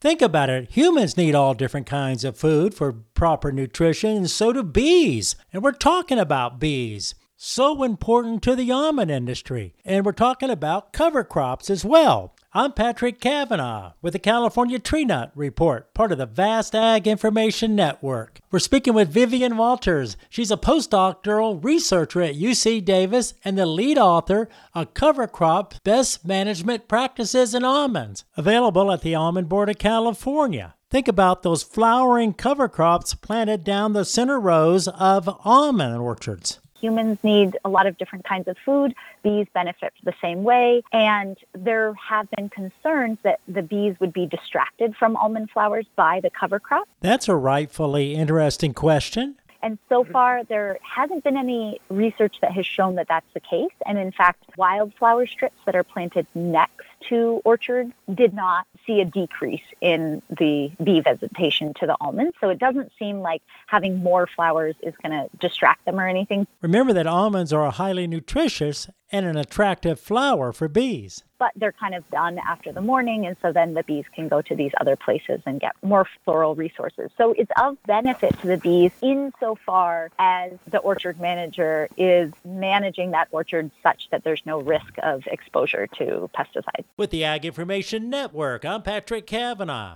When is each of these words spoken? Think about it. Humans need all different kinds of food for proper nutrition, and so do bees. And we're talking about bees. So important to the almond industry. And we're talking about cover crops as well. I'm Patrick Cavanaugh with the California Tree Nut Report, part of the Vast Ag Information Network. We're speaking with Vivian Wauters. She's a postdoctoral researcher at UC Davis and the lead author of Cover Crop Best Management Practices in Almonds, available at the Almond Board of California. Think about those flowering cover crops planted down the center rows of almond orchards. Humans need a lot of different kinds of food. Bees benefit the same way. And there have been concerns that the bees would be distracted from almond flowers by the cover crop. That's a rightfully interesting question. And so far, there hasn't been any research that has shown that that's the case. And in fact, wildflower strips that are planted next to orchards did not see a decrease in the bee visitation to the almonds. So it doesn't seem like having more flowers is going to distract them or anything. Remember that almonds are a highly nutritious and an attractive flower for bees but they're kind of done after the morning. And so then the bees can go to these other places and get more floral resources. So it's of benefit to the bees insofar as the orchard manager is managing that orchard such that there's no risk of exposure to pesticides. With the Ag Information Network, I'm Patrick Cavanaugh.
Think 0.00 0.22
about 0.22 0.48
it. 0.48 0.70
Humans 0.70 1.16
need 1.16 1.34
all 1.34 1.54
different 1.54 1.86
kinds 1.86 2.22
of 2.22 2.38
food 2.38 2.72
for 2.72 2.92
proper 2.92 3.50
nutrition, 3.50 4.16
and 4.16 4.30
so 4.30 4.52
do 4.52 4.62
bees. 4.62 5.34
And 5.52 5.62
we're 5.62 5.72
talking 5.72 6.20
about 6.20 6.60
bees. 6.60 7.16
So 7.36 7.82
important 7.82 8.42
to 8.44 8.54
the 8.54 8.70
almond 8.70 9.10
industry. 9.10 9.74
And 9.84 10.06
we're 10.06 10.12
talking 10.12 10.50
about 10.50 10.92
cover 10.92 11.24
crops 11.24 11.68
as 11.68 11.84
well. 11.84 12.36
I'm 12.54 12.72
Patrick 12.72 13.20
Cavanaugh 13.20 13.92
with 14.00 14.14
the 14.14 14.18
California 14.18 14.78
Tree 14.78 15.04
Nut 15.04 15.30
Report, 15.34 15.92
part 15.92 16.12
of 16.12 16.16
the 16.16 16.24
Vast 16.24 16.74
Ag 16.74 17.06
Information 17.06 17.76
Network. 17.76 18.40
We're 18.50 18.58
speaking 18.58 18.94
with 18.94 19.10
Vivian 19.10 19.52
Wauters. 19.52 20.16
She's 20.30 20.50
a 20.50 20.56
postdoctoral 20.56 21.62
researcher 21.62 22.22
at 22.22 22.36
UC 22.36 22.86
Davis 22.86 23.34
and 23.44 23.58
the 23.58 23.66
lead 23.66 23.98
author 23.98 24.48
of 24.74 24.94
Cover 24.94 25.26
Crop 25.26 25.74
Best 25.84 26.26
Management 26.26 26.88
Practices 26.88 27.52
in 27.52 27.66
Almonds, 27.66 28.24
available 28.34 28.90
at 28.92 29.02
the 29.02 29.14
Almond 29.14 29.50
Board 29.50 29.68
of 29.68 29.76
California. 29.76 30.74
Think 30.90 31.06
about 31.06 31.42
those 31.42 31.62
flowering 31.62 32.32
cover 32.32 32.66
crops 32.66 33.12
planted 33.12 33.62
down 33.62 33.92
the 33.92 34.06
center 34.06 34.40
rows 34.40 34.88
of 34.88 35.28
almond 35.44 35.98
orchards. 35.98 36.60
Humans 36.80 37.18
need 37.22 37.56
a 37.64 37.68
lot 37.68 37.86
of 37.86 37.98
different 37.98 38.24
kinds 38.24 38.48
of 38.48 38.56
food. 38.64 38.94
Bees 39.22 39.46
benefit 39.52 39.92
the 40.04 40.14
same 40.20 40.42
way. 40.42 40.82
And 40.92 41.36
there 41.52 41.94
have 41.94 42.30
been 42.30 42.48
concerns 42.48 43.18
that 43.22 43.40
the 43.48 43.62
bees 43.62 43.96
would 44.00 44.12
be 44.12 44.26
distracted 44.26 44.96
from 44.96 45.16
almond 45.16 45.50
flowers 45.50 45.86
by 45.96 46.20
the 46.20 46.30
cover 46.30 46.60
crop. 46.60 46.88
That's 47.00 47.28
a 47.28 47.36
rightfully 47.36 48.14
interesting 48.14 48.74
question. 48.74 49.36
And 49.60 49.78
so 49.88 50.04
far, 50.04 50.44
there 50.44 50.78
hasn't 50.82 51.24
been 51.24 51.36
any 51.36 51.80
research 51.88 52.36
that 52.42 52.52
has 52.52 52.64
shown 52.64 52.94
that 52.94 53.08
that's 53.08 53.26
the 53.34 53.40
case. 53.40 53.72
And 53.86 53.98
in 53.98 54.12
fact, 54.12 54.44
wildflower 54.56 55.26
strips 55.26 55.56
that 55.66 55.74
are 55.74 55.82
planted 55.82 56.26
next 56.34 56.86
to 57.08 57.40
orchards 57.44 57.92
did 58.12 58.34
not 58.34 58.66
see 58.86 59.00
a 59.00 59.04
decrease 59.04 59.62
in 59.80 60.22
the 60.28 60.70
bee 60.82 61.00
visitation 61.00 61.74
to 61.74 61.86
the 61.86 61.96
almonds. 62.00 62.36
So 62.40 62.48
it 62.50 62.58
doesn't 62.58 62.92
seem 62.98 63.20
like 63.20 63.42
having 63.66 64.02
more 64.02 64.26
flowers 64.26 64.74
is 64.82 64.94
going 65.02 65.12
to 65.12 65.28
distract 65.38 65.84
them 65.84 65.98
or 65.98 66.06
anything. 66.06 66.46
Remember 66.62 66.92
that 66.92 67.06
almonds 67.06 67.52
are 67.52 67.64
a 67.64 67.70
highly 67.70 68.06
nutritious 68.06 68.88
and 69.10 69.26
an 69.26 69.36
attractive 69.36 69.98
flower 69.98 70.52
for 70.52 70.68
bees 70.68 71.24
but 71.38 71.52
they're 71.56 71.72
kind 71.72 71.94
of 71.94 72.08
done 72.10 72.38
after 72.38 72.72
the 72.72 72.80
morning. 72.80 73.26
And 73.26 73.36
so 73.40 73.52
then 73.52 73.74
the 73.74 73.82
bees 73.84 74.04
can 74.14 74.28
go 74.28 74.42
to 74.42 74.54
these 74.54 74.72
other 74.80 74.96
places 74.96 75.40
and 75.46 75.60
get 75.60 75.72
more 75.82 76.06
floral 76.24 76.54
resources. 76.54 77.10
So 77.16 77.32
it's 77.32 77.50
of 77.60 77.80
benefit 77.84 78.38
to 78.40 78.46
the 78.46 78.56
bees 78.56 78.92
insofar 79.00 80.10
as 80.18 80.52
the 80.66 80.78
orchard 80.78 81.20
manager 81.20 81.88
is 81.96 82.32
managing 82.44 83.12
that 83.12 83.28
orchard 83.30 83.70
such 83.82 84.08
that 84.10 84.24
there's 84.24 84.42
no 84.44 84.60
risk 84.60 84.94
of 85.02 85.26
exposure 85.26 85.86
to 85.98 86.28
pesticides. 86.36 86.84
With 86.96 87.10
the 87.10 87.22
Ag 87.24 87.44
Information 87.44 88.10
Network, 88.10 88.64
I'm 88.64 88.82
Patrick 88.82 89.26
Cavanaugh. 89.26 89.86